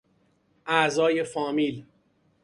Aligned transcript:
اعضای 0.65 1.23
فامیل 1.23 1.85